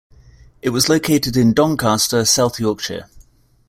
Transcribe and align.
It 0.63 0.71
was 0.71 0.89
located 0.89 1.37
in 1.37 1.53
Doncaster, 1.53 2.25
South 2.25 2.59
Yorkshire. 2.59 3.07